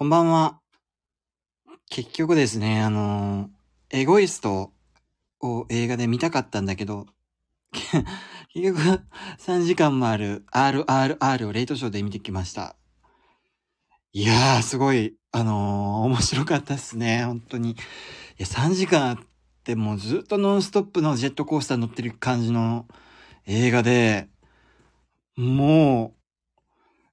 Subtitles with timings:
[0.00, 0.58] こんばんは。
[1.90, 3.50] 結局ですね、あの
[3.90, 4.72] エゴイスト
[5.42, 7.04] を映画で見たかったんだけど、
[8.48, 9.02] 結局
[9.40, 12.76] 3時間もある RRR をレイトショーで見てきました。
[14.14, 17.72] いやー、すごい、あのー、面白かったっすね、本当に。
[17.72, 17.76] い
[18.38, 19.18] や、3時間あっ
[19.64, 22.86] てもうずっとノンストップのジェットコースター乗ってる感じの
[23.44, 24.30] 映画で、
[25.36, 26.14] も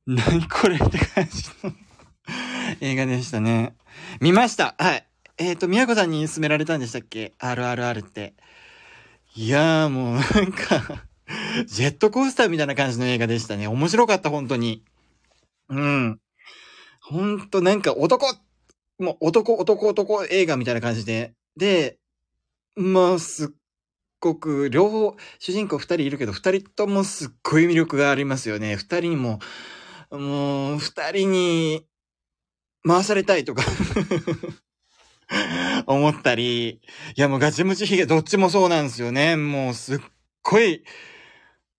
[0.06, 1.74] う、何これって感じの
[2.82, 3.76] 映画でしたね。
[4.20, 5.06] 見ましたはい。
[5.38, 8.34] えっ、ー、と、宮子さんに勧められたんでしたっけ ?RRR って。
[9.36, 11.06] いやーもうなんか
[11.68, 13.68] ジェットコースターみたいな感じの映画でしたね。
[13.68, 14.84] 面白かった、本当に。
[15.70, 16.20] うん。
[17.02, 18.26] ほんとなんか男、
[19.00, 21.34] もう男、男、男映画みたいな感じで。
[21.56, 22.00] で、
[22.76, 23.48] まあ、すっ
[24.20, 28.76] ごく、両方、主人公二人いるけど、二人ともすっごい魅力がありますよね。
[28.76, 29.40] 二人にも、
[30.12, 31.86] もう、二人に
[32.88, 33.64] 回されたいとか
[35.86, 36.80] 思ったり、い
[37.16, 39.36] やもうガチムチヒゲどっちもそうなんですよね。
[39.36, 40.00] もうすっ
[40.44, 40.84] ごい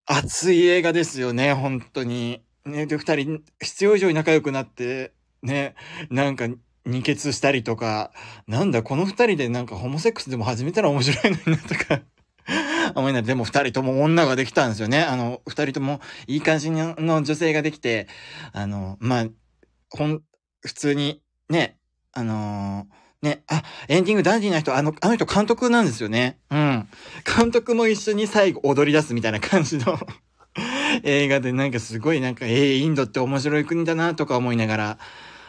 [0.07, 2.43] 熱い映画ですよね、本当に。
[2.65, 5.75] ね、で、二人必要以上に仲良くなって、ね、
[6.11, 6.49] なんか
[6.85, 8.13] 二血したりとか、
[8.47, 12.01] なんだこの二人でなんかホモセックスでも始めたら面白いのになとか
[12.97, 15.03] 思いながら、でも二人とも女ができたんですよね。
[15.03, 18.09] あの、二人ともいい感じの女性ができて、
[18.53, 19.27] あの、まあ、
[19.91, 20.23] ほん、
[20.63, 21.79] 普通に、ね、
[22.13, 26.39] あのー、ね、あ、エンディングダンディーな人、あの、あの人監督なんですよね。
[26.51, 26.89] うん。
[27.25, 29.99] 監督も一緒に最後踊り出すみたいな感じの
[31.03, 34.99] 映画でなんかすごいなんか、えー、インドって面白い国だなとか思いながら、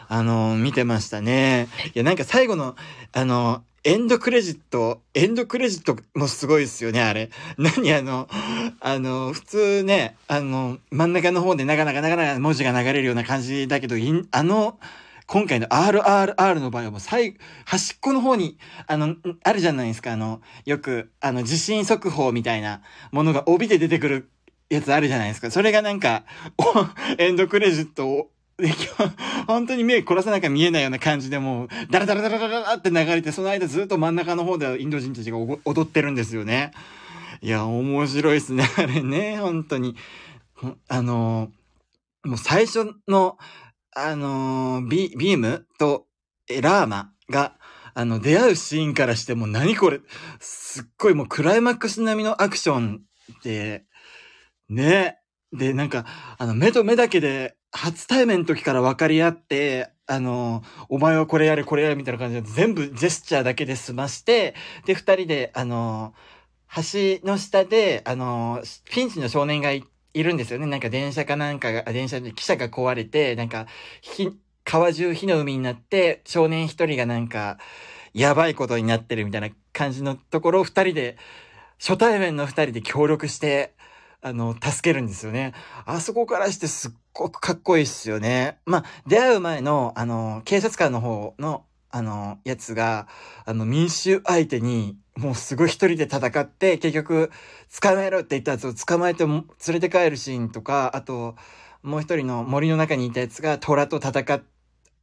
[0.08, 1.68] あのー、見てましたね。
[1.94, 2.74] いや、なんか最後の、
[3.12, 7.30] あのエンドクレジット、エンドクレジットもすごいですよね、あれ。
[7.56, 8.28] 何あの、
[8.78, 13.96] あの、普通ね、あの、真ん中の方でなかなかなかなか文字が流れるような感じだけど、
[14.32, 14.78] あの、
[15.26, 24.30] 今回の RRR の場合はもう最、端っこの方に、あの、あるじゃないですか、あの、よく、あの、地震速報みたいなものが帯で出てくる
[24.68, 25.50] やつあるじゃないですか。
[25.50, 26.24] それがなんか、
[27.16, 28.30] エンドクレジットを
[29.46, 36.72] 本当に目凝らさなきゃ見えないような感じでもう、ダラダラダラダラって流れて、その間ずっと真ん中の方でインド人たちが踊ってるんですよね。
[37.42, 39.96] いや、面白いですね、 あれね、本当に。
[40.88, 41.50] あの
[42.22, 43.38] もう最初の、
[43.96, 46.06] あのビ、ビームと
[46.60, 47.54] ラーマが、
[47.94, 50.00] あの、出会うシーンからしても何これ、
[50.38, 53.02] すっごいもうクライマックス並みのアクション
[53.42, 53.84] で、
[54.68, 55.18] ね。
[55.52, 56.04] で、なんか、
[56.38, 64.54] あの、目と目だけで初対面の時から分かり合って、あの、お前はこれやれ、これやれ、みたいな感じで全部ジェスチャーだけで済まして、
[64.86, 66.14] で、二人で、あの、
[66.74, 70.66] 橋の下で、あの、ピンチの少年がいるんですよね。
[70.66, 73.66] なんか電車かなんかが、電車で汽車が壊れて、なんか、
[74.64, 77.58] 川中火の海になって、少年一人がなんか、
[78.12, 81.16] やばいことになってるみたいな感じのところを二人で、
[81.78, 83.74] 初対面の二人で協力して、
[84.22, 85.54] あの、助けるんですよね。
[85.86, 88.58] あそこからしてすっごくかっこいいっすよね。
[88.64, 93.08] まあ、出会う前の、あの、警察官の方の、あの、やつが、
[93.44, 97.30] あの、民衆相手に、もうすごい一人で戦って、結局、
[97.80, 101.36] 捕まえろって言ったやつを捕まえて連れて帰るシーンとか、あと、
[101.82, 104.42] もう一人の森の中にいたやつが虎と戦っ、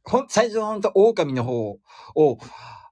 [0.02, 1.78] ほん、最初はほんと狼の方
[2.16, 2.38] を、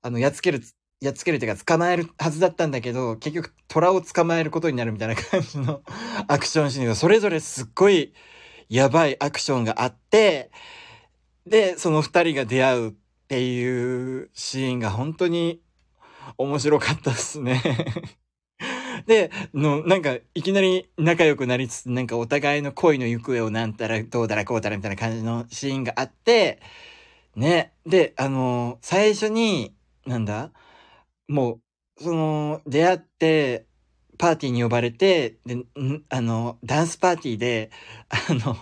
[0.02, 0.62] あの、やっつける
[1.00, 5.82] やっつけるっていうか捕まえるはずだったんだけど、結局虎を捕まえることになるみたいな感じの
[6.28, 8.14] アクションシーンが、それぞれすっごい
[8.68, 10.50] やばいアクションがあって、
[11.46, 12.94] で、その二人が出会うっ
[13.28, 15.60] ていうシーンが本当に
[16.38, 17.62] 面白かったっすね
[19.06, 26.60] で、の、なんか、いきなり仲良くなりつつ、なんかお互いの恋の行方をなんたら、どうだらこうだらみたいな感じのシーンがあって、
[27.36, 27.72] ね。
[27.86, 29.74] で、あの最初に、
[30.06, 30.52] なんだ？
[31.28, 31.60] も
[32.00, 33.66] う、その、出会って、
[34.16, 35.64] パーティーに呼ばれて、で、
[36.08, 37.70] あの、ダンスパーティーで、
[38.30, 38.56] あの、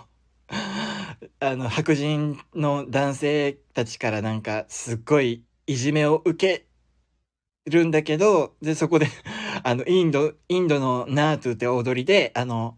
[1.39, 6.67] あの、白人の男性たちからなんか、すっごいいじめを受け
[7.69, 9.07] るんだけど、で、そこで
[9.63, 12.77] あの、インド、インドのナートゥって踊りで、あの、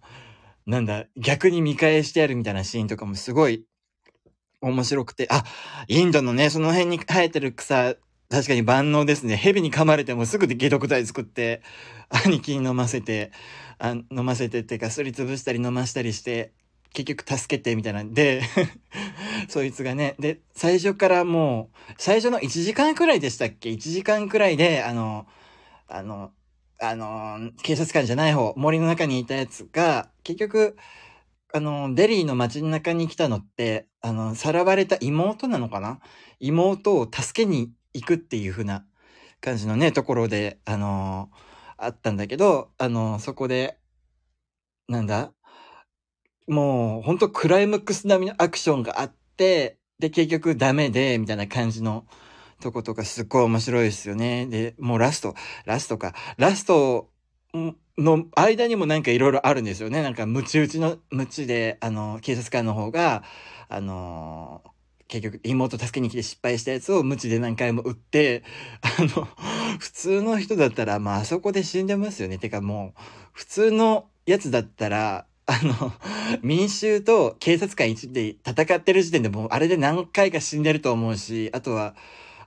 [0.66, 3.66] なんだ、逆に見返してやるみたいなシーンとかもすごい
[4.62, 5.44] 面白くて、あ、
[5.88, 7.96] インドのね、その辺に生えてる草
[8.30, 9.38] 確かに万能ですね。
[9.38, 11.62] 蛇に噛まれてもすぐで解毒剤作って、
[12.26, 13.32] 兄貴に飲ませて、
[13.80, 16.52] あ飲ませてっていうか、すりつぶしたり飲ましたりして、
[16.94, 18.42] 結局助けてみたいなんで
[19.50, 25.26] そいつがね、で、最初からもう、最初の1時間くらいでしたっけ ?1 時間くらいで、あの、
[25.88, 26.32] あの、
[26.82, 30.78] あの、警察官じゃない方、森の中にいたやつが、結局、
[31.54, 36.00] あの、デリーの街の中に来たのって、あの、さらわれた妹なのかな？
[36.40, 38.86] 妹を助けに行くっていう風な
[39.42, 41.30] 感じのね、ところで、あの
[41.78, 43.78] あったんだけど、あのそこで、
[44.88, 45.34] なんだ
[46.48, 52.06] もう、ほんとクライマックス並みのアクションがあって、で、結局ダメで、みたいな感じの
[52.62, 54.46] とことかすっごい面白いですよね。
[54.46, 55.36] で、もうラスト、
[55.66, 56.14] ラストか。
[56.38, 57.10] ラスト
[57.98, 60.04] の間にもなんかいろいろあるんですよね。
[60.04, 63.24] なんか、ムチ打ちの、ムチで、あの、警察官の方が、
[63.70, 64.64] あの
[65.08, 68.44] 結局妹助けに来て失敗したやつをムチで何回も撃って、
[68.82, 69.28] あの、
[69.80, 72.38] 普通の人だったら、まあ、あそこで死んでますよね。
[72.38, 73.02] てかもう、
[73.34, 75.94] 普通のやつだったら、あの、
[76.44, 81.96] 民衆と警察官一で戦ってる時点でもうあれで何回か死んでると思うし、あとは、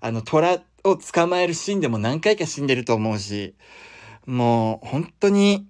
[0.01, 3.55] あの、虎を捕まえるシーンでも何回か死んでると思うし、
[4.27, 5.67] もう、本当に、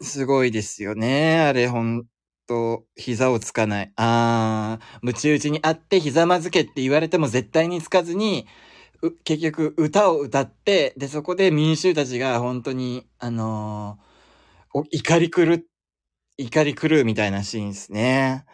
[0.00, 1.40] すごいですよね。
[1.40, 2.04] あれ、ほん
[2.46, 3.92] と、膝をつかない。
[3.96, 8.46] あー、ムチ打ちにあって膝まずけって言われても絶対につかずに、
[9.24, 14.04] 結局、歌を歌って、で、そこで民衆たちが本当に、あのー
[14.92, 15.58] 怒り狂っ
[16.38, 18.44] 怒り狂うみたいなシーンですね。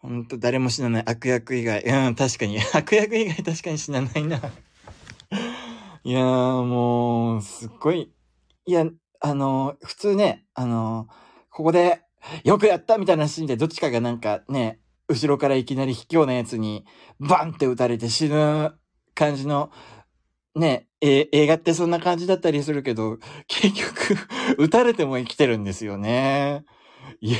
[0.00, 1.82] ほんと誰も死なない悪役以外。
[1.82, 2.58] うん、確かに。
[2.74, 4.38] 悪役以外確かに死なないな。
[6.04, 8.12] いやーもう、すっごい。
[8.66, 8.86] いや、
[9.20, 11.14] あのー普通ね、あのー
[11.50, 12.02] ここで、
[12.44, 16.84] よくやったみたいなシーンでどっちかがなんかね、後ろからいきなり卑怯なやつに
[17.20, 18.74] バンって撃たれて死ぬ
[19.14, 19.70] 感じの、
[20.54, 24.16] ね、え映画ってそんな感じだったりするけど、結局、
[24.58, 26.64] 撃たれても生きてるんですよね。
[27.20, 27.38] いや、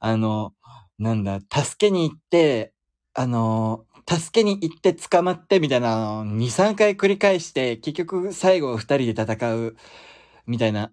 [0.00, 0.52] あの、
[0.98, 2.72] なんだ、助けに行って、
[3.14, 9.76] あの、助けに行って捕まってみたいなのを2、3回繰り返して、結局最後2人で戦う
[10.46, 10.92] みたいな、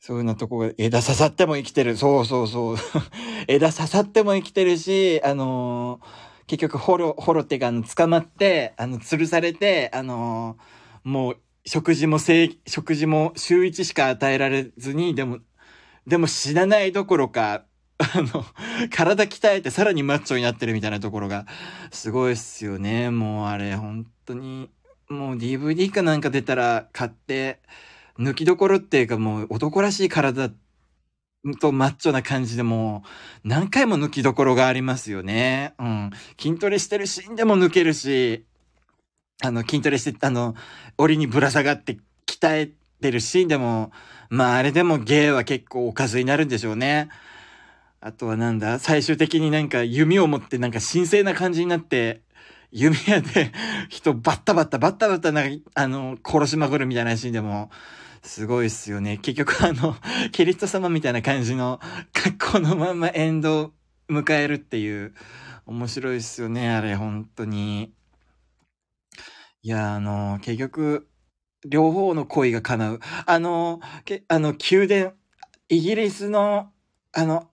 [0.00, 1.94] そういうようなとこが、枝刺さっても生きてる。
[1.94, 2.76] そうそうそう。
[3.48, 6.00] 枝刺さっても生きてるし、あの
[6.46, 10.56] 結局ホロ、ホロってか、あの、捕まって、あの、吊るされて、あの
[11.04, 11.36] もう、
[11.66, 15.38] 食事もせい、食事も週一しか与えられずに、でも、
[16.06, 17.66] でも死なないどころか、
[17.98, 18.46] あの、
[18.90, 21.44] 体鍛えてさらにマッチョになってるみたいなところが、
[21.90, 23.10] すごいっすよね。
[23.10, 24.70] もうあれ、本当に、
[25.10, 27.60] もう DVD かなんか出たら買って、
[28.20, 30.50] 抜きどころっていうかもう男らしい体
[31.60, 33.02] とマッチョな感じでも
[33.44, 35.74] う何回も抜きどころがありますよね。
[35.78, 36.10] うん。
[36.38, 38.44] 筋トレしてるシーンでも抜けるし、
[39.42, 40.54] あの、筋トレして、あの、
[40.98, 42.70] 檻にぶら下がって鍛え
[43.00, 43.90] てるシーンでも、
[44.28, 47.08] まああれでも芸は結構おかずになるんでしょうね。
[48.02, 52.20] あとはなんだ最終的になんか弓を持ってなんか神聖な感じになって、
[52.70, 53.52] 弓矢で
[53.88, 57.70] 人バッタバッタバッタバッタなんか、あの、殺しまくるみたいなシーンでも、
[58.22, 59.18] すごいっすよね。
[59.18, 59.96] 結局あの、
[60.32, 61.80] キリスト様みたいな感じの
[62.12, 63.72] 格好のままエンドを
[64.08, 65.14] 迎えるっていう、
[65.66, 67.92] 面白いっすよね、あれ、本当に。
[69.62, 71.08] いや、あの、結局、
[71.64, 73.00] 両方の恋が叶う。
[73.26, 75.12] あの、けあの、宮殿、
[75.68, 76.72] イギリスの、
[77.12, 77.50] あの、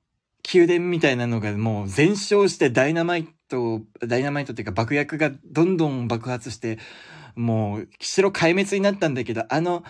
[0.53, 6.79] 宮殿みたいなのがもう全焼してダイナマイト、ダイナマイトっていうか爆薬がどんどん爆発して、
[7.35, 9.83] もう、城壊滅になったんだけど、あの、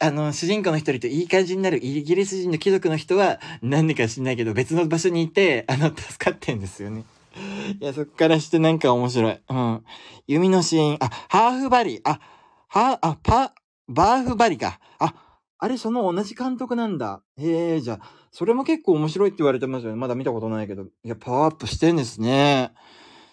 [0.00, 7.04] あの、主人公の一人といい感じになるイギリス人の貴族の人は、何でか知んないけど、別の場所にいて、 あの、助かってんですよね。
[7.80, 9.40] いや、そっからしてなんか面白い。
[9.48, 9.84] うん。
[10.26, 12.20] 弓のシーン、あ、ハーフバリー、あ、
[12.68, 13.54] は、あ、パ、
[13.88, 14.80] バーフバリか。
[14.98, 15.14] あ、
[15.58, 17.22] あれ、その同じ監督なんだ。
[17.36, 18.00] へえ、じゃあ、
[18.30, 19.96] それも結構面白いって言われてますよね。
[19.96, 20.84] まだ見たことないけど。
[20.84, 22.72] いや、パワーアップしてんですね。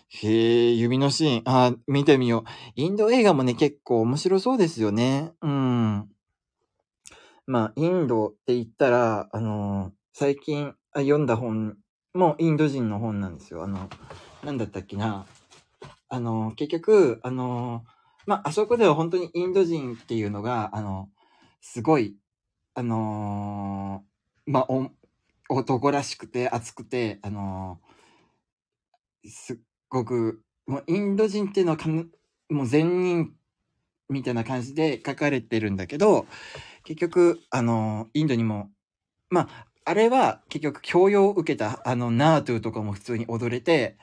[0.10, 1.42] へえ、指のシーン。
[1.46, 2.50] あ、見てみよう。
[2.76, 5.32] インド映画もね、結構面白そうですよね。
[5.42, 6.10] うん。
[7.52, 11.78] まあ、インドって言ったら、あのー最近読んだ本
[12.14, 13.64] もインド人の本なんですよ。
[13.64, 13.90] あの、
[14.42, 15.26] なんだったっけな。
[16.08, 17.90] あのー結局、あのー
[18.26, 21.10] まあ、あそこでは本当にインド人っていうのが、あの、
[21.60, 22.16] すごい、
[22.74, 24.06] あの
[24.46, 24.68] まあ、
[25.50, 27.82] 男らしくて熱くて、あの
[29.26, 29.58] すっ
[29.90, 32.06] ごく、もうインド人っていうのは
[32.50, 33.34] もう善人
[34.08, 36.28] みたいな感じで書かれてるんだけど、
[36.84, 38.70] 結局、あの、インドにも、
[39.30, 43.98] まあ、あれは結局教養を受けた、あの、ナートゥとかも普通に踊れて、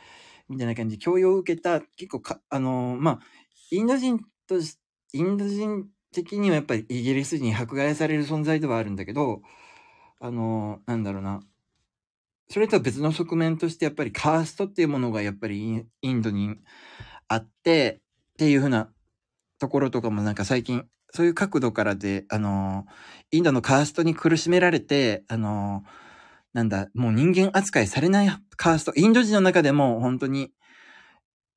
[0.49, 3.21] みたいな感じで教養を受けた、結構か、あの、まあ、
[3.71, 4.79] インド人とし、
[5.13, 9.43] インド人的にはやっぱりイギリス人に迫害される存在ではあるんだけど、
[10.21, 11.41] あの、なんだろうな。
[12.51, 16.57] それとは別の側面としてやっぱりカーストっていうものがやっぱりインドに
[17.29, 18.01] あって、
[18.33, 18.91] っていうふうな
[19.59, 22.87] ところとかもなんか最近、そういう角度からで、あの、
[23.31, 25.85] インドのカーストに苦しめられて、あの、
[26.53, 30.50] なんだ、もう人間扱いされないカースト、インド人の中でも本当に、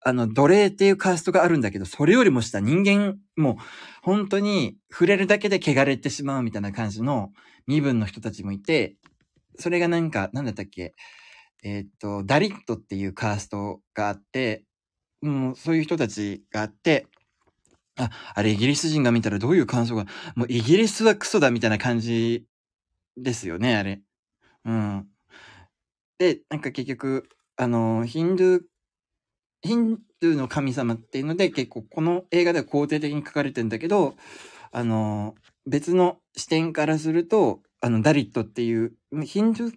[0.04, 3.56] あの、奴隷っていうカーストがあるんだけど、それよりも下人間、もう、
[4.02, 7.32] 本当に触れるだけで汚れてしまうみたいな感じの
[7.68, 8.96] 身分の人たちもいて、
[9.60, 10.94] それがなんか、なんだったっけ、
[11.64, 14.64] えー、っと、ダリットっていうカーストがあって、
[15.22, 17.06] もうそういう人たちがあって、
[17.98, 20.06] あ、あれイギリス人が見たらどういう感想が、
[20.36, 22.46] もうイギリスはクソだみたいな感じ
[23.18, 24.02] ですよね、あれ。
[24.66, 25.08] うん。
[26.20, 28.62] で、なんか結局、あの、ヒンドゥー、
[29.64, 34.16] ヒンドゥーの神様っていうので結構この映画では肯定的に書かれてんだけど、
[34.72, 35.36] あの、
[35.68, 38.94] 別の視点からすると、あの、ダリットっていう、
[39.24, 39.74] ヒンドゥー、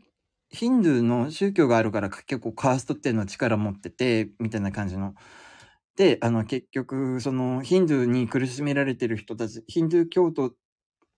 [0.51, 5.15] ヒンドゥーの宗教があるから結構カーストっていうのは力持ってて、みたいな感じの。
[5.97, 10.55] で、あの、結局、その、ヒンドゥーに苦しめられてる人たち、ヒンドゥー教徒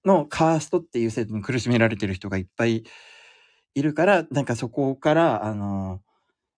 [0.05, 2.85] のカーストっていう制度に苦しめられてる人がいっぱい
[3.75, 6.01] いるから、なんかそこから、あの、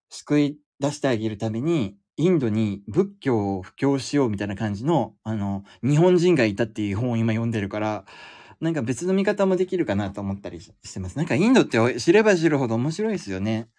[0.09, 8.05] 救い出してあげるために、インドに仏教を布教しようみたいな感じの、あの、日本人がいたっていう本を今読んでるから、
[8.61, 11.17] なんか別の見方もできるかなと思ったりしてます。
[11.17, 13.69] なんかインドって知れば知るほど面白いですよね。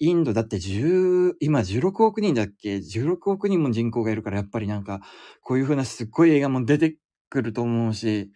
[0.00, 5.00] インドだって10、今16億人だっけ ?16 億人も人口がいるからやっぱりなんか、
[5.42, 6.96] こういう風なすっごい映画も出て
[7.28, 8.30] くると思うし、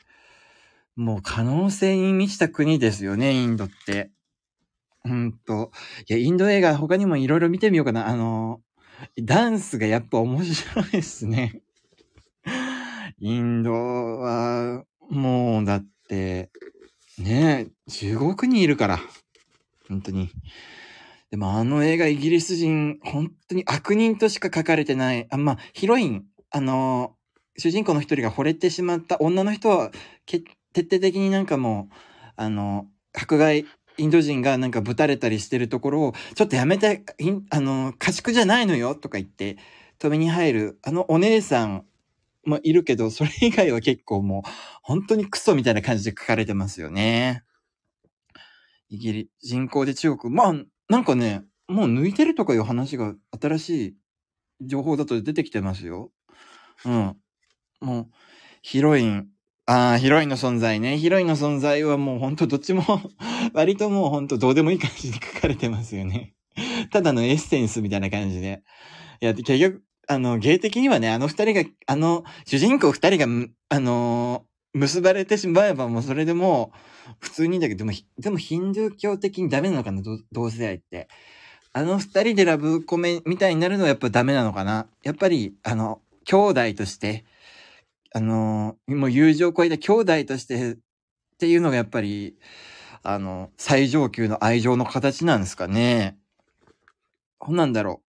[0.97, 4.11] もう可能性に満ちた国ですよね、インドって。
[5.05, 5.71] ほんと。
[6.09, 8.09] いや、インド映画他にもいろいろ見てみようかな。
[8.09, 8.61] あの、
[9.21, 11.63] ダンスがやっぱ面白いですね。
[13.19, 16.51] インドは、もうだって、
[17.19, 19.01] ねえ、15億人いるから。
[19.89, 20.31] 本当に。
[21.33, 25.27] でもあの映画イギリス人、本当に悪人としか書かれてない。
[25.31, 27.17] あ、まあ、ヒロイン、あの、
[27.57, 29.93] 主人公の一人が惚れてしまった女の人は、
[30.27, 30.45] 徹
[30.77, 31.95] 底的になんかもう、
[32.37, 33.65] あの、迫害、
[33.97, 37.03] インド人がなんかぶたれたりしてるところを、ちょっとやめて、
[37.49, 39.57] あの、家畜じゃないのよとか言って、
[40.01, 41.87] 止めに入る、あのお姉さん
[42.45, 44.51] もいるけど、それ以外は結構もう、
[44.83, 47.43] 本当にクソみたいな感じで書かれてますよね。
[48.91, 50.35] イギリ、人口で中国。
[50.35, 50.55] まあ、
[50.93, 53.97] なんかね、もう抜いてるとかいう話が新しい
[54.61, 56.11] 情報だと出てきてますよ。
[56.85, 57.17] うん。
[57.81, 58.07] もう、
[58.61, 59.29] ヒロイン。
[59.65, 60.99] ああ、ヒロインの存在ね。
[60.99, 62.85] ヒロインの存在はもうほんとどっちも
[63.55, 66.35] 割ともうほんとどうでもいい感じで書かれてますよね。
[66.91, 68.63] ただのエッセンスみたいな感じで。
[69.23, 76.73] いや、結局、あの、芸的にはね、あの二人が、あの、主人公二人が、あの、結ばれてしまえばもうそれでも、
[77.21, 80.03] 普通にだけど、でも、でもヒンドゥー教的にダメなのかな、
[80.33, 81.09] 同性愛って。
[81.75, 84.87] あの二人でラブコメみたいになるのはやっぱダメなのかな。
[85.03, 87.25] やっぱり、あの、兄弟として、
[88.15, 90.77] あの、もう友情を超えた兄弟としてっ
[91.39, 92.37] ていうのがやっぱり、
[93.03, 96.19] あの、最上級の愛情の形なんですかね。
[97.39, 98.03] ほんなんだろ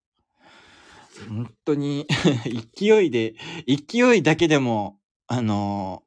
[1.26, 1.28] う。
[1.28, 2.06] 本当に
[2.78, 3.34] 勢いで、
[3.66, 6.03] 勢いだけでも、あの、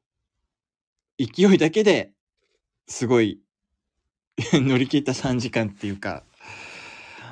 [1.18, 2.12] 勢いだけで、
[2.86, 3.40] すごい
[4.52, 6.24] 乗り切った3時間っていうか、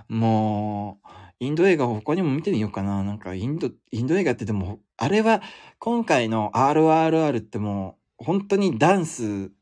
[0.09, 3.05] もう、インド映画を他にも見てみようかな。
[3.05, 5.43] なんか、インド、インド映画ってでも、あれは、
[5.79, 9.53] 今回の RRR ってもう、本当にダンス、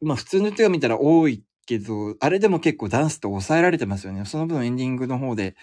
[0.00, 4.24] まあ普通の人が見たら多いけど、あれでも結構ダンスと抑えられてますよね。
[4.26, 5.56] その分エンディングの方で、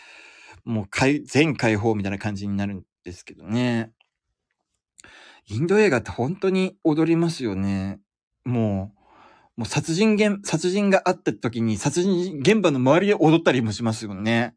[0.66, 0.88] もう
[1.26, 3.92] 全開放みたいな感じになるんですけどね。
[5.48, 8.00] インド映画って本当に踊りますよね。
[8.46, 8.94] も
[9.58, 14.56] う、もう殺人現、殺人があった時に殺人現場の周りで踊ったりもしますよね。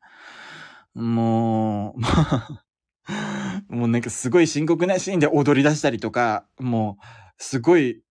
[0.94, 2.64] もう、まあ、
[3.68, 7.04] もうなんかすごい深刻なシーンで踊り出したりとか、もう、
[7.38, 8.02] すごい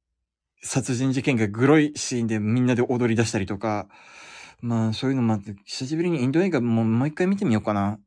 [0.61, 3.87] 殺人事件がグロいシーンでみんなで踊り出したりとか、
[4.61, 7.99] まあ、そういうのもあって、久しぶりにインド映画ももう一回見てみようかな。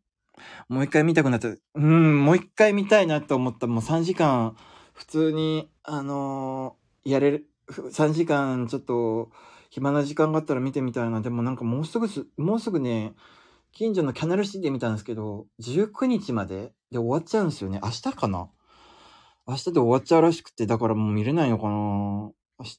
[0.68, 1.48] もう一回見たくなった。
[1.48, 3.66] うん、もう一回見たいなと思った。
[3.66, 4.56] もう3時間、
[4.92, 9.30] 普通に、あのー、やれる、3時間ちょっと、
[9.70, 11.20] 暇な時間があったら見てみたいな。
[11.20, 13.14] でもなんかもうすぐ、もうすぐね、
[13.72, 17.80] 近所のキャナルシティで見たんですけど、19日までで終わっちゃうんですよね。
[17.82, 18.48] 明日かな？
[19.46, 22.78] 明日で終わっちゃうらしくて、だからもう見れないのかな明日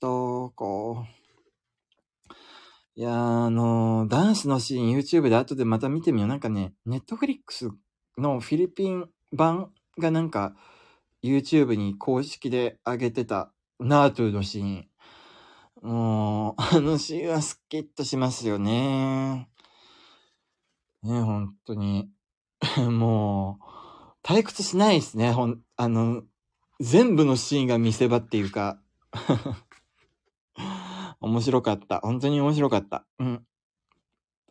[0.56, 1.19] か。
[3.00, 3.14] いやー、
[3.46, 6.28] あのー、ダンスのシーン YouTube で後でまた見てみよう。
[6.28, 7.72] なんかね、Netflix
[8.18, 10.54] のフィリピン版がなんか
[11.24, 14.88] YouTube に公式で上げてたナートゥのシーン。
[15.82, 19.48] もう、あのシーンはスッキッとしますよね。
[21.02, 22.12] ね、本当に。
[22.92, 25.32] もう、退屈しないですね。
[25.32, 26.24] ほん、あの、
[26.82, 28.78] 全部のシーンが見せ場っていうか。
[31.22, 32.00] 面白かった。
[32.02, 33.06] 本当に面白かった。
[33.20, 33.46] うん。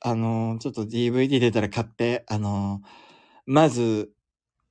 [0.00, 2.88] あのーちょっと DVD 出たら買って、あのー
[3.46, 4.12] まず、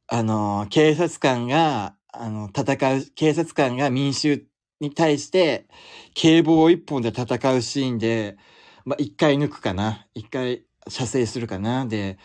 [0.07, 4.45] あのー警察官が、あの、戦う、警察官が民衆
[4.81, 5.67] に対して、
[6.13, 8.37] 警棒一本で戦うシーンで、
[8.85, 10.07] まあ、一回抜くかな。
[10.15, 11.85] 一回射精するかな。
[11.85, 12.17] で、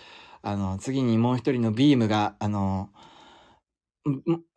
[0.42, 3.01] あの、次にもう一人のビームが、あの、も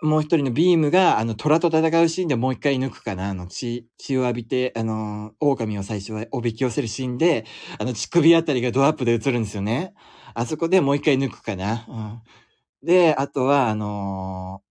[0.02, 3.30] もう一人のビームが、あの、虎と戦うシーンでもう一回抜くかな。
[3.30, 7.46] あの、血、血を浴びて、あの、狼を最初はおびき寄せるシーンで、
[7.80, 9.94] あの、乳首あたりがドアップで映るんですよね。
[10.34, 11.86] あそこでもう一回抜くかな。
[11.88, 12.88] うん。
[12.88, 14.66] で、あとは、あのー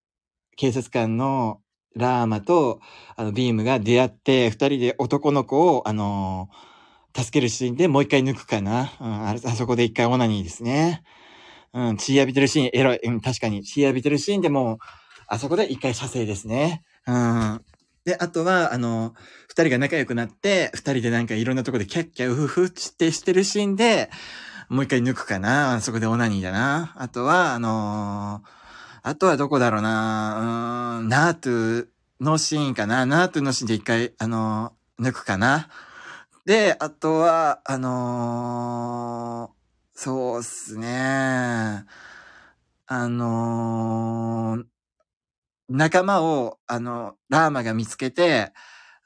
[0.56, 1.60] 警察官の
[1.96, 2.80] ラーマと、
[3.16, 8.92] あの、ビームが出会って、二人で男の子を、あのー助けるシーンでもう一回抜くかな。
[9.00, 11.04] うん、ああそこで一回オナニーですね。
[11.74, 13.00] うん、血浴びてるシーン、エロい。
[13.02, 13.64] うん、確かに。
[13.64, 14.78] 血浴びてるシーンでもう、
[15.26, 16.84] あそこで一回射精ですね。
[17.06, 17.60] うん。
[18.04, 19.14] で、あとは、あの、
[19.48, 24.10] 二人が仲良くなって、二人でなんかいろんなとこでキャッキャウフフってしてるシーンで、
[24.68, 25.74] もう一回抜くかな。
[25.74, 26.94] あそこでオナニーだな。
[26.96, 28.48] あとは、あのー
[29.06, 31.00] あとはどこだろうな。
[31.00, 31.86] うーん、ナートゥ
[32.20, 33.04] のシーンかな。
[33.04, 35.68] ナートゥのシーンで一回、あのー抜くかな。
[36.46, 39.63] で、あとは、あのー
[39.94, 41.84] そうっすね。
[42.86, 44.66] あのー
[45.68, 48.52] 仲間を、あの、ラーマが見つけて、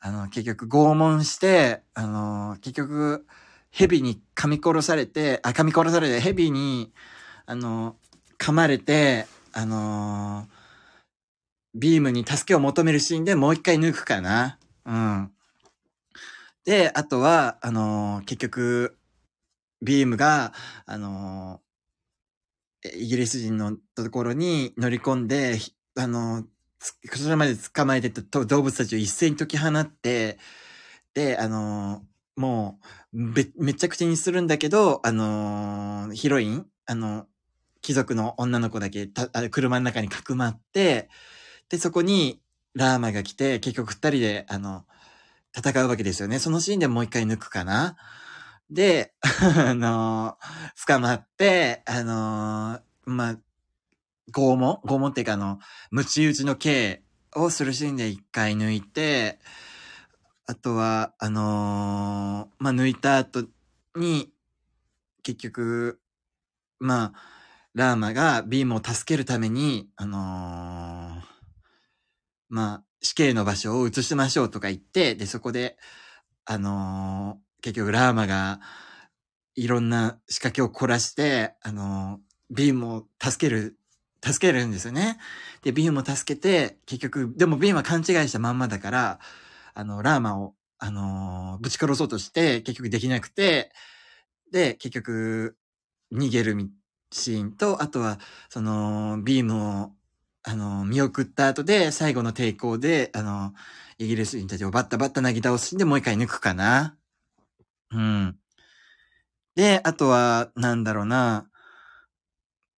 [0.00, 3.26] あの、結局拷問して、あの、結局、
[3.70, 6.92] 蛇に噛み殺されて、あ、噛み殺されて、蛇に、
[7.46, 7.96] あの、
[8.38, 10.48] 噛まれて、あの
[11.74, 14.58] ビームに助けを求めるシーンでもう一回抜くかな。
[14.86, 15.32] うん。
[16.64, 18.97] で、あとは、あの結局、
[19.82, 20.52] ビームが、
[20.86, 21.60] あの
[22.84, 25.58] えイギリス人のところに乗り込んで、
[25.96, 26.44] あの、
[26.78, 30.38] つそれまで捕まえてた動物たちを一斉に解き放って、
[31.14, 32.02] で、あの
[32.36, 32.78] も
[33.12, 37.26] う、め、めちゃくちゃにするんだけど、あのヒロイン、あの、
[37.80, 41.08] 貴族の女の子だけた、あ車の中にかくまって、
[41.68, 42.40] で、そこに
[42.74, 44.84] ラーマが来て、結局二人で、あの、
[45.56, 46.38] 戦うわけですよね。
[46.38, 47.96] そのシーンでもう一回抜くかな。
[48.70, 50.38] で、 あの
[50.86, 53.38] 捕まって、あのまあ、
[54.32, 54.80] 拷問？
[54.84, 55.58] 拷問っていうかあの、
[55.90, 57.02] ムチ打ちの刑
[57.34, 59.38] をするシーンで一回抜いて、
[60.46, 63.46] あとは、あのまあ、抜いた後
[63.96, 64.32] に、
[65.22, 66.00] 結局、
[66.78, 67.20] まあ、
[67.74, 71.22] ラーマがビームを助けるために、あの
[72.48, 75.76] まあ、死刑の場所を移しましょうとか言って、で、そこで、
[76.44, 78.60] あの結局ラーマが、
[79.54, 83.76] いろんな仕掛けを凝らして、あのビームを助ける、
[84.24, 85.18] 助けるんですよね。
[85.62, 89.20] で、ビームを助けて、結局、でもビームは勘違いしたまんまだから、
[89.74, 93.72] あの、ラーマを、あのぶち殺そうとして、結局できなくて、
[94.52, 95.56] で、結局、
[96.12, 96.56] 逃げる
[97.12, 98.18] シーンと、あとは、
[98.48, 99.92] その、ビームを、
[100.44, 103.54] あの、見送った後で、最後の抵抗で、あの、
[103.98, 106.96] イギリス人たちをバッタバッタなぎ倒すシーンでもう一回抜くかな。
[107.90, 108.38] うん。
[109.54, 111.48] で、あとは、なんだろうな。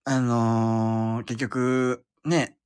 [0.04, 2.56] あのー結局、ね、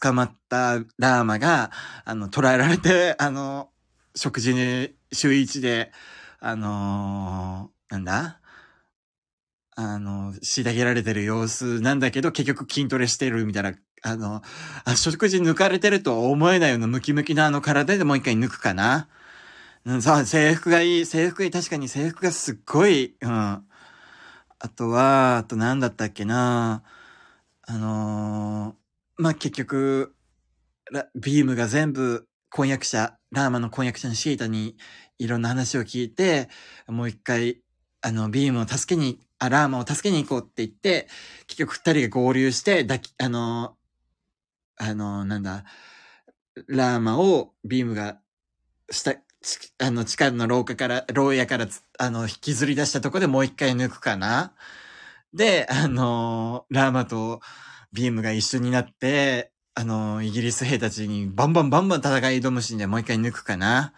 [0.00, 1.70] 捕まったラーマが、
[2.04, 3.70] あの、捕らえられて、あの、
[4.14, 5.92] 食事に、週一で、
[6.40, 8.40] あのーなんだ？
[9.76, 14.42] あの、虐げられてる様子なんだけど、結局筋トレしてるみたいな、あの、
[14.84, 19.08] あ食事抜かれてるとは思えないようなムキムキなあの体でもう一回抜くかな。
[20.00, 21.06] さあ、制服がいい。
[21.06, 21.50] 制服いい。
[21.50, 23.30] 確かに制服がすっごい、うん。
[23.30, 23.68] あ
[24.74, 26.82] とは、あと何だったっけな。
[27.62, 30.14] あのーまあ、結局、
[31.14, 34.78] ビームが全部婚約者、ラーマの婚約者のシータに
[35.18, 36.48] いろんな話を聞いて、
[36.88, 37.60] もう一回、
[38.00, 41.08] あの、ビームを助けに、あ、ラーマを助けに行こうって言って、
[41.46, 43.76] 結局二人が合流して、抱き、あの、
[44.76, 45.64] あの、なんだ、
[46.68, 48.18] ラーマをビームが、
[48.90, 49.14] した、
[49.78, 54.52] あの、地下の廊下から、牢屋から、あの、引きずり出したとこでもう一回抜くかな。
[55.32, 57.40] で、あの、ラーマと
[57.92, 63.92] ビームが一緒になって、あの、イギリス兵たちにバンバンバンバン戦い挑むシーンでもう一回抜くかな。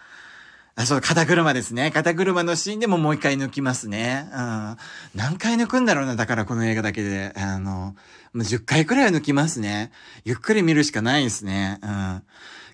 [0.75, 1.91] あ、そう、肩車ですね。
[1.91, 4.29] 肩車のシーンでももう一回抜きますね。
[4.33, 4.77] うん。
[5.15, 7.33] 何回抜くんだろうな、だからこの映画だけで。
[7.37, 7.95] あの、も
[8.35, 9.91] う10回くらいは抜きますね。
[10.25, 11.79] ゆっくり見るしかないですね。
[11.83, 12.23] うん。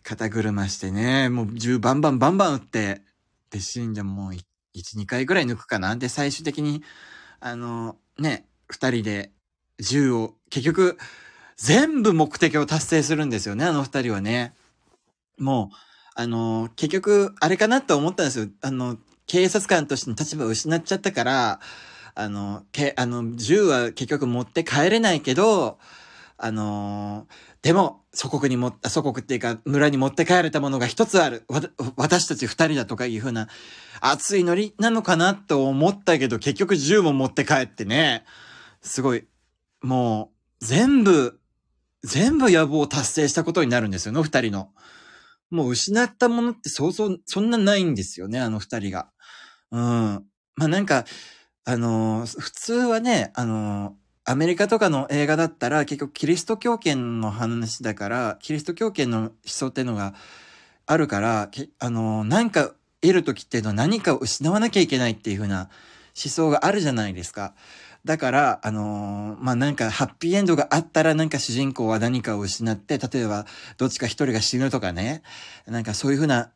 [0.02, 3.02] 肩車してね、もう銃バンバンバンバン撃って、
[3.50, 4.42] で、シーンでもう1、
[4.98, 5.96] 2回くらい抜くかな。
[5.96, 6.82] で、最終的に、
[7.40, 9.32] あの、ね、二人で
[9.78, 10.98] 銃を、結局、
[11.56, 14.54] 全部目的を達成するんですよね、あの二人はね。
[15.38, 15.76] もう、
[16.14, 18.48] あの、結局、あれかなと思ったんですよ。
[18.62, 21.60] あの、警察官としての立場を失っちゃったから、
[22.14, 25.78] あの、け、あの、銃は結局持って帰れないけど、
[26.44, 27.28] あの
[27.62, 31.46] でも、祖国にも、祖国っていうか、村に持って帰れたものが一つある。
[31.94, 33.46] 私たち二人だとかいうふうな、
[34.00, 38.24] 熱いノリなのかなと思ったけど、結局銃も持って帰ってね、
[38.80, 39.24] すごい、
[39.82, 41.38] もう、全部、
[42.02, 44.70] 全部野望を達成したことになるんですよね、二人の。
[45.50, 49.12] もう失ったものってそうそう、そんなないんですよね、あの二人が。
[49.70, 49.80] うん。
[50.56, 51.04] まあなんか、
[51.64, 60.14] あのー、普通はね、あのー、アメリカとかの映画だったら結局キリスト教圏の話だから、キリスト教圏の思想っていうのが
[60.86, 65.70] あるから、あのー、何か得るときっていうのは何かを失わなきゃいけないっていう風な
[66.16, 67.54] 思想があるじゃないですか。
[68.04, 75.22] だから、あのー、まあ、なんか、ハッピーエンドがあったら、なんか主人公は何かを失って、例えば、どっちか一人が死ぬとかね。
[75.66, 76.50] なんかそういうふうな、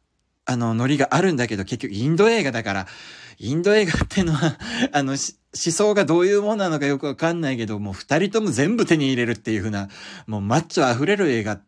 [0.47, 2.87] あの、ノリがあるんだけど、結局、インド映画だから、
[3.39, 4.57] インド映画ってのは、
[4.93, 5.19] あの、思
[5.53, 9.89] 想がどういうものなのかよくわかんないけど、もう二人とも全部手に入れるっていうふうな、
[10.27, 11.63] もうマッチョ溢れる映画っ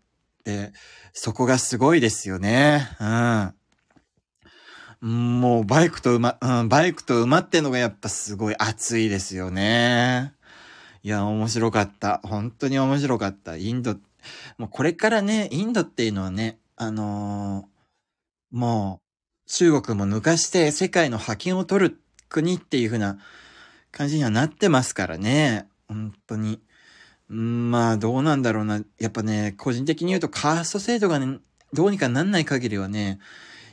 [0.45, 0.73] て、
[1.13, 2.89] そこがすごいですよね。
[3.01, 3.55] うん。
[5.01, 10.35] もうバイクと馬、うん、バイクと馬ってのがやっぱすごい熱いですよね。
[11.03, 12.21] いや、面白かった。
[12.25, 13.57] 本当に面白かった。
[13.57, 13.97] インド、
[14.57, 17.78] もうこれからね、インドっていうのはね、あのー、
[18.51, 19.01] も
[19.47, 23.19] う、中国も抜かして世界の覇権を取る国っていう風な
[23.91, 25.69] 感じにはなってますからね。
[25.89, 26.61] 本当に。
[27.29, 28.83] まあ、どうなんだろうな。
[28.99, 31.39] やっぱね、個人的に言うとカースト制度がね、
[31.73, 33.19] どうにかなんない限りはね、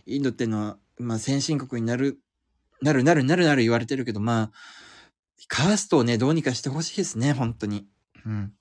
[0.05, 2.19] インドっていうのはまあ先進国になる、
[2.81, 4.51] なるなるなるなる言われてるけど、まあ、
[5.47, 7.87] カーストをね、どうにかしてほしいですね、本当に。
[8.25, 8.53] うん。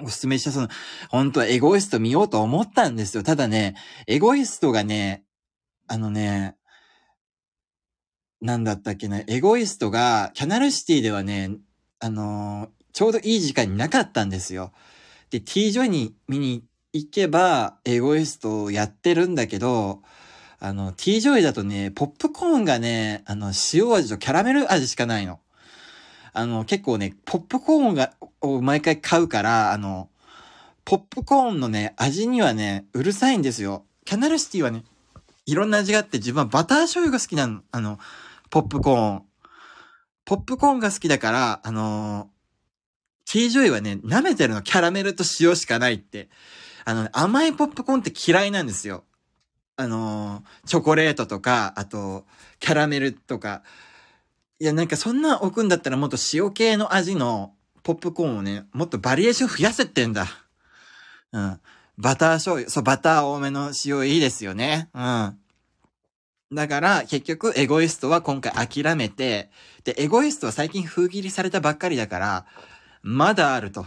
[0.00, 0.68] おすすめしたその、
[1.10, 3.22] 本当はエゴイスト見ようと思ったんですよ。
[3.22, 5.24] ただね、エゴイストがね、
[5.92, 6.56] あのね、
[8.40, 11.58] なんだったっけな、エゴイストが、キャナルシティではね、
[12.00, 14.72] あのー、ちょうどいい時間になかったんですよ。
[15.28, 20.00] で、T ジョイに見に行けば、エゴイストをやってるんだけど、
[20.60, 25.40] あの、T ジョイだとね、ポップコーンがね、あの、塩味とキャラメル味しかないの。
[26.32, 30.08] あの、結構ね、ポップコーンが、を毎回買うから、あの、
[30.86, 33.84] ポップコーンのね、味にはね、うるさいんですよ。
[34.06, 34.84] キャナルシティはね、
[35.46, 37.62] いろんな味があって自分はバター醤油が好きなの。
[37.70, 37.98] あの、
[38.50, 39.22] ポップコーン。
[40.24, 46.28] ポップコーンが好きだから、あのー、T ジョイはね、舐めてるのキャラメルと塩しかないって。
[46.84, 49.04] あの、甘いポップコーンって嫌いなんですよ。
[49.76, 52.24] あのー、チョコレートとか、あと、
[52.60, 53.62] キャラメルとか。
[54.60, 60.28] いや、なんかそんな置くんだったらもっと塩系の味のポップコーンをね、もっとバリエーション増やせってんだ。
[61.32, 61.60] うん。
[61.98, 64.88] バター醤油、そう、バター多めの塩いいですよね。
[64.94, 65.38] うん。
[66.52, 69.50] だから、結局、エゴイストは今回諦めて、
[69.84, 72.46] で、エゴイストは最近封切りされたばっかりだから、
[73.02, 73.86] まだあると。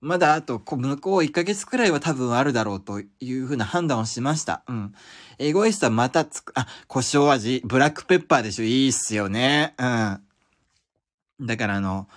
[0.00, 4.64] まだあと、向こう1ヶ月くらいは多分あるだろうというふうな判断をしました。
[4.66, 4.94] うん。
[5.38, 9.74] エゴイストはまたつく、あ、胡椒味、ブラックペッパーでしょいいっすよね。
[9.78, 11.46] うん。
[11.46, 12.08] だからあの、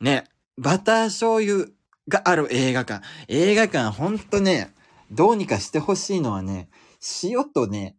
[0.00, 0.24] ね、
[0.56, 1.68] バター醤油
[2.08, 3.04] がある映画館。
[3.28, 4.74] 映画館ほんとね、
[5.10, 6.68] どうにかしてほしいのはね、
[7.22, 7.96] 塩とね、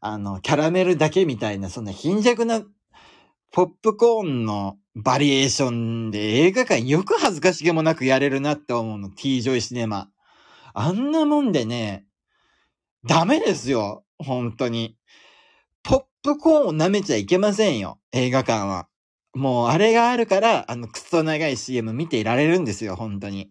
[0.00, 2.62] あの、キャラメルだけみたいな、そんな貧弱な
[3.50, 9.10] ポップコーンのバリエーションで映画館よく恥ずかしげもなくやれるなって思うの。
[9.10, 10.08] T ジョイシネマ。
[10.74, 12.04] あんなもんでね、
[13.04, 14.04] ダメですよ。
[14.18, 14.96] 本当に。
[15.82, 17.98] ポップコーンを舐めちゃいけませんよ。
[18.12, 18.88] 映画館は。
[19.34, 22.96] もうあれがあるから、あのクソ長い CM 見ていられるんですよ。
[22.96, 23.50] 本当に。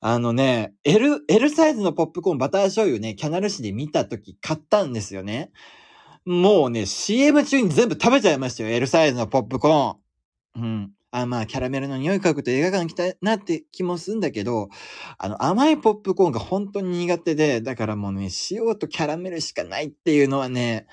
[0.00, 5.50] あのね、L、L サイズのポップコーンバター醤油ね、キャナル市で見たとき買ったんですよね。
[6.26, 8.70] もうね、CM 中に全部食べちゃいましたよ。
[8.70, 10.62] L サイズのポップコーン。
[10.62, 10.90] うん。
[11.10, 14.68] あ、まあ、キャラメルの匂い嗅ぐと映画館来たいなって気もするんだけど、
[15.16, 20.86] あの、甘いポップコーンが本当に苦手で、だからもうね、塩とキャラメルしかないっていうのはね、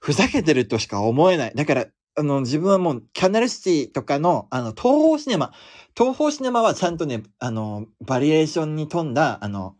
[0.00, 1.52] ふざけてるとしか思えない。
[1.54, 1.86] だから、
[2.18, 5.52] あの、自分はもう、キャナルシティとかの、あの、東方シネマ、
[5.96, 9.76] 東方シネマはちゃんとね、あの、バリエーションに富んだ、あの、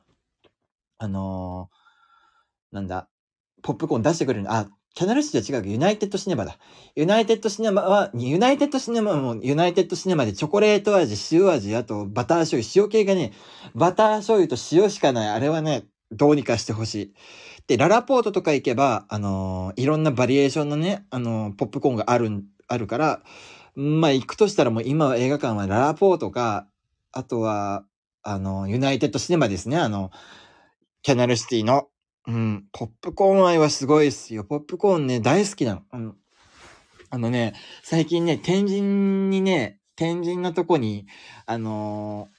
[0.99, 1.71] あの
[2.73, 3.09] なんだ、
[3.63, 4.47] ポップコーン出してくれる。
[4.53, 6.59] あ、キャナルシティは違うユナイテッドシネマだ。
[6.97, 13.33] ユナイテッドシネマは、ユナイテッドシネマもユナイテッドシネマでチョコレート味、塩味、あとバター醤油、塩系がね、
[13.75, 15.29] バター醤油と塩しかない。
[15.29, 17.15] あれはね、どうにかしてほしい。
[17.69, 23.23] で、ララポートとか行けば、あのー、いろんなバリエーションのね、あのー、ポップコーンがある、あるから、
[23.77, 26.67] まあ、行くとしたらもう今は映画館はララポートか、
[27.13, 27.85] あとは、
[28.23, 30.11] あの、ユナイテッドシネマですね、あの、
[31.03, 31.89] キャナルシティの、
[32.27, 32.65] うん。
[32.73, 34.45] ポップコーン愛はすごいっすよ。
[34.45, 35.83] ポップコーンね、大好きなの。
[35.91, 36.15] あの、
[37.11, 38.81] あのね、最近ね、天神
[39.29, 41.07] にね、天神のとこに、
[41.45, 42.39] あのー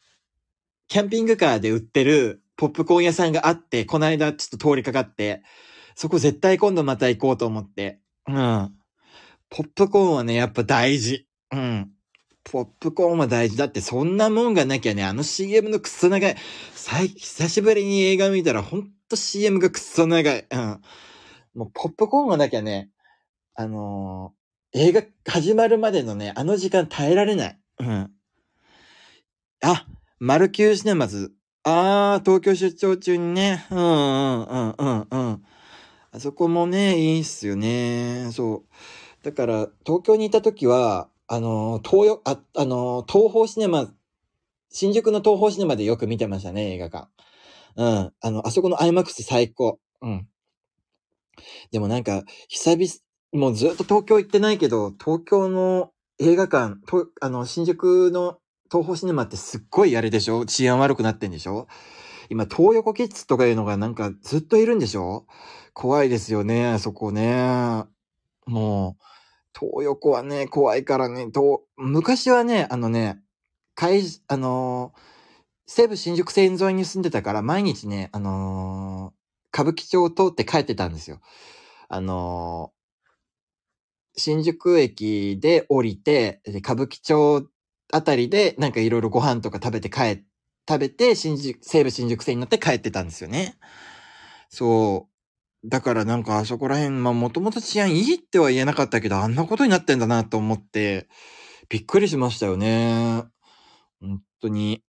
[0.90, 5.44] キャンピングカーで売ってるポップコーン屋さんがあって、この間ちょっと通りかかって、
[5.96, 8.02] そこ絶対今度また行こうと思って。
[8.28, 8.74] うん。
[9.50, 11.26] ポップコーンはね、やっぱ大事。
[11.54, 11.90] うん。
[12.44, 13.56] ポップコーンは大事。
[13.56, 16.36] だってそんなもんがなきゃね、あの CM のくっそ長い。
[16.74, 20.46] 最久しぶりに映画見たらほんと CM がくっそ長い。
[20.52, 20.82] うん。
[21.56, 22.90] もうポップコーンがなきゃね、
[23.56, 24.40] あのー
[24.72, 27.60] 映画始まるまでのね、あの時間耐えられない。
[27.80, 28.12] うん。
[29.64, 29.86] あ、
[30.20, 31.34] マルキューシネマズ。
[31.64, 33.66] あー、東京出張中にね。
[33.72, 35.46] うんうんうんうんうん。
[36.12, 38.30] あそこもね、いいっすよね。
[38.34, 39.24] そう。
[39.24, 43.94] だから、東京にいた時は、あの、東洋、あ、あの、東宝シネマ、
[44.70, 47.10] 新宿の東宝シネマでよく見てましたね、映画館。
[47.78, 48.14] うん。
[48.22, 49.80] あの、あそこの IMAX 最高。
[50.02, 50.28] うん。
[51.72, 52.92] でもなんか、久々、
[53.34, 58.40] もうずっと東京行ってないけど、東京の映画館、とあの、新宿の
[58.72, 60.46] 東宝シネマってすっごいあれでしょ？
[60.46, 61.68] 治安悪くなってんでしょ？
[62.30, 65.26] 今、東横キッズとかいうのがなんかずっといるんでしょ？
[65.74, 67.86] 怖いですよね、そこね。
[68.46, 69.04] もう、
[69.60, 73.20] 東横はね、怖いからね、と、昔はね、あのね、
[73.76, 75.00] 会、あのー
[75.72, 79.20] 西武新宿線沿いに住んでたから、毎日ね、あのー
[79.54, 81.22] 歌舞伎町を通って帰ってたんですよ。
[81.88, 87.48] あのー新宿駅で降りて、歌舞伎町
[87.92, 90.24] あたりでなんかいろいろご飯とか食べて帰、
[90.68, 93.56] 食べて、新宿、西武新宿線に乗って帰ってたんですよね。
[94.50, 95.08] そ
[95.64, 95.68] う。
[95.70, 101.10] だからなんかあそこら辺、まあもともと治安いいっては言えなかったけど、あんなことになってんだなと思って、
[101.70, 103.24] びっくりしましたよね。
[104.02, 104.84] 本当に。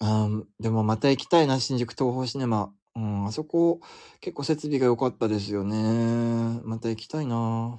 [0.00, 0.28] あ
[0.60, 2.72] でもまた行きたいな、新宿東宝シネマ。
[2.96, 3.80] うん、あそこ
[4.20, 6.60] 結構設備が良かったですよね。
[6.64, 7.78] また行きたいな。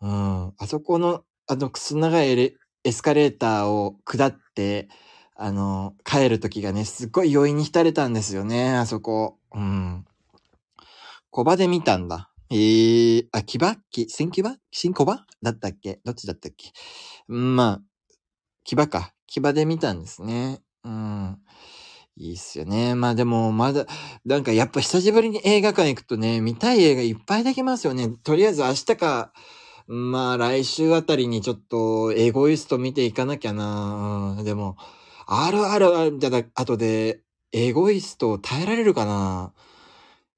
[0.00, 2.54] うん、あそこの、あの、くす長いエレ
[2.88, 4.88] エスカレーターを下って、
[5.36, 9.36] あの、帰る時がね、すっごい余韻に浸れたんですよね、あそこ。
[9.54, 10.06] うん。
[11.30, 12.30] 小場で見たんだ。
[12.50, 14.56] ええあ、木場き、新木場？
[14.70, 15.26] 新小場？
[15.42, 16.00] だったっけ？
[16.02, 16.72] どっちだったっけ？
[17.28, 17.82] うんまあ、
[18.64, 19.12] 木場か。
[19.26, 20.62] 木場で見たんですね。
[20.82, 21.38] うん。
[22.16, 22.94] いいっすよね。
[22.94, 23.84] まあでも、まだ、
[24.24, 28.08] なんかやっぱ久しぶりに映画館行くとね、見たい映画いっぱいできますよね。
[28.08, 29.32] とりあえず明日か、
[29.88, 34.34] まあ来週あたりにちょっとエゴイスト見ていかなきゃな。
[34.38, 34.76] うんでも、
[35.26, 37.22] RRR じゃな、後で
[37.52, 39.54] エゴイスト耐えられるかな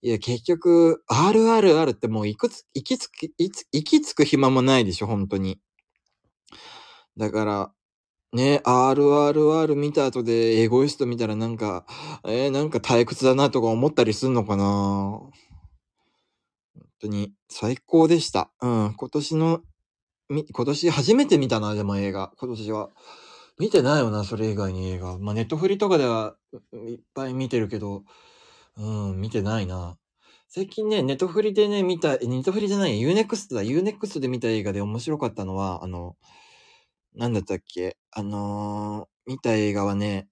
[0.02, 5.60] いや、結局、RRR ってもういくつ、行きつく、いつ、行きつく暇もないでしょ、本当に。
[7.16, 7.72] だから、
[8.32, 11.86] ね、RRR 見た後でエゴイスト見たらなんか、
[12.24, 15.20] えーなんか退屈だなとか思ったりすんのかな
[17.00, 18.50] 本当に最高でした。
[18.60, 19.60] うん、今年の、
[20.28, 22.32] み、今年初めて見たな、でも映画。
[22.38, 22.90] 今年は。
[23.58, 25.18] 見てないよな、それ以外に映画。
[25.18, 26.36] まあ、ネットフリとかでは
[26.72, 28.04] いっぱい見てるけど、
[28.76, 29.98] うん、見てないな。
[30.48, 33.62] 最近ね、ネットフリでね、見た、ネットフリじゃない、 U-NEXT だ。
[33.62, 36.16] U-NEXT で見た映画で面白かったのは、あの、
[37.14, 37.96] なんだったっけ？
[38.12, 40.28] あのー見た映画はね、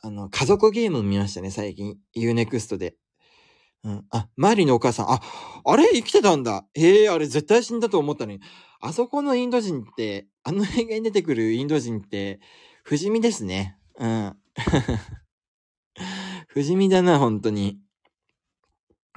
[0.00, 1.96] あの、家族ゲーム見ましたね、最近。
[2.12, 2.96] U-NEXT で。
[3.84, 4.04] うん。
[4.10, 5.10] あ、マリのお母さん。
[5.10, 5.20] あ、
[5.64, 6.66] あれ生きてたんだ。
[6.74, 8.40] ええあれ絶対死んだと思ったのに。
[8.80, 12.40] あそこのインド人って、あの映画に出てくるインド人って、
[12.84, 13.76] 不死身ですね。
[13.98, 14.36] うん。
[16.48, 17.78] 不死身だな、本当に。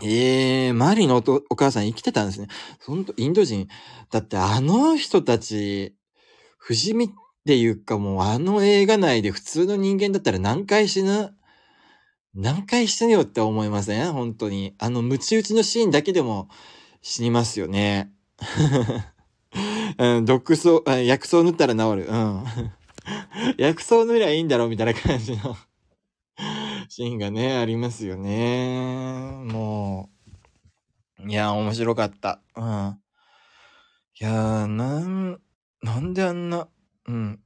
[0.03, 2.47] ええマリのおお母さん生きてたんですね。
[2.85, 3.67] ほんと、インド人。
[4.11, 5.95] だってあの人たち、
[6.57, 7.09] 不死身っ
[7.45, 11.33] ていうかもうあの映画内で普通の人間だったら何回死ぬ
[12.33, 14.13] 何回死ぬよって思いません？
[14.13, 14.73] 本当に。
[14.79, 16.47] あの、ムチ打ちのシーンだけでも
[17.01, 18.11] 死にますよね。
[19.97, 20.69] うん、毒草、
[21.03, 22.07] 薬草塗ったら治る。
[22.07, 22.43] うん。
[23.57, 25.57] 薬草塗りゃいいんだろうみたいな感じの
[26.87, 29.43] シーンがね、ありますよね。
[29.45, 30.09] も
[31.19, 31.29] う。
[31.29, 32.41] いや、面白かった。
[32.55, 32.97] うん。
[34.19, 35.41] いやー、なん、
[35.81, 36.67] なんであんな、
[37.07, 37.39] うん。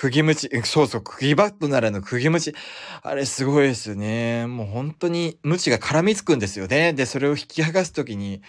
[0.00, 2.54] 釘ムチ、え そうそう、釘バットならぬ釘ムチ。
[3.02, 4.46] あれすごいですね。
[4.46, 6.94] もう本当にムチが絡みつくんですよね。
[6.94, 8.40] で、それを引き剥がすときに、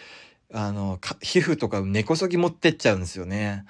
[0.54, 3.66] あの、皮膚とか根こそぎ持ってっちゃうんですよね。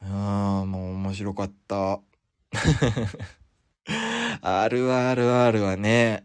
[0.00, 2.00] ああ、もう面白かった。
[4.40, 6.24] RRR はね、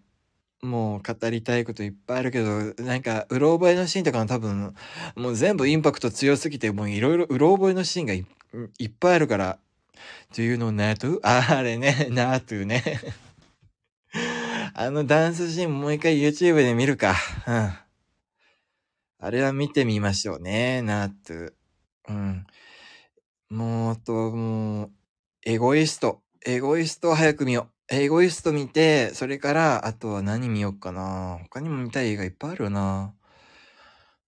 [0.61, 4.73] もう語りたいこといっぱいあるけど、なんか、うろ覚えのシーンとかの多分、
[5.15, 9.59] もう全部インパクト強すぎて、もういろいろうろ覚えのシーンがいっぱいあるから、
[10.33, 11.19] Do you know Natu?
[11.23, 12.83] あれね、Natu ね。
[14.73, 17.15] あのダンスシーンもう一回 YouTube で見るか。
[17.47, 17.73] うん。
[19.19, 21.53] あれは見てみましょうね、ナート。
[22.09, 22.45] うん。
[23.49, 24.91] もう、と、もう、
[25.45, 26.21] エゴイスト。
[26.45, 27.95] エゴイストを早く見よう。
[27.95, 31.37] エゴイスト見て、それから、あとは何見ようかな。
[31.43, 33.13] 他にも見たい映画いっぱいあるよな。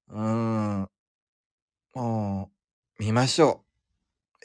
[0.10, 0.22] うー
[0.84, 0.90] ん。
[1.96, 2.52] も
[3.00, 3.64] う、見ましょ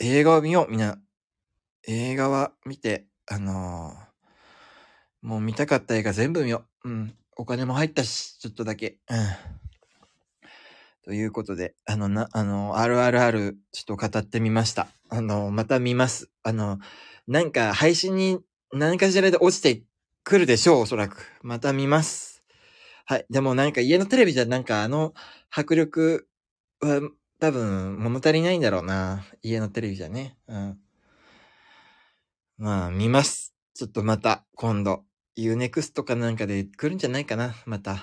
[0.00, 0.04] う。
[0.04, 0.98] 映画を見よう、みんな。
[1.90, 6.90] 映画は見て、あのー、もう見たかった映画全部見よう。
[6.90, 7.14] うん。
[7.34, 8.98] お金も入ったし、ちょっとだけ。
[9.08, 9.16] うん。
[11.02, 14.88] ということで、あの、な、あの、RRR、ちょっと語ってみました。
[15.08, 16.28] あの、また見ます。
[16.42, 16.78] あの、
[17.26, 18.38] なんか配信に
[18.70, 19.82] 何かしらで落ちて
[20.24, 21.24] くるでしょう、おそらく。
[21.40, 22.42] また見ます。
[23.06, 23.24] はい。
[23.30, 25.14] でもなんか家のテレビじゃなんかあの
[25.50, 26.28] 迫力
[26.82, 27.00] は
[27.40, 29.24] 多分物足りないんだろうな。
[29.40, 30.36] 家のテレビじゃね。
[30.48, 30.78] うん。
[32.58, 33.54] まあ、見ます。
[33.74, 35.04] ちょっとまた今度
[35.38, 37.54] Unext かなんかで来るんじゃないかな。
[37.66, 38.02] また。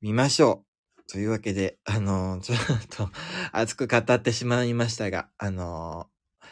[0.00, 0.64] 見ましょ
[0.96, 1.10] う。
[1.10, 3.10] というわけで、あのー、ちょっと
[3.50, 6.46] 熱く語ってしまいましたが、あのー、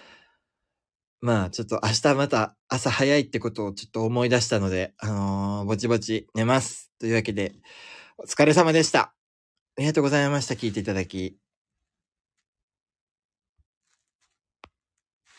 [1.21, 6.91] まあ、ちょっと明日また朝早いってことをちょっと思い出したので、あのー、ぼちぼち寝ます。
[6.99, 7.55] というわけで、
[8.19, 9.01] お疲れ様でした。
[9.01, 9.15] あ
[9.79, 10.57] りがとうございました。
[10.57, 11.39] 聞いていただき。